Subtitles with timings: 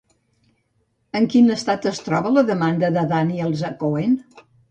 [1.19, 4.19] En quin estat es troba la demanda de Daniels a Cohen?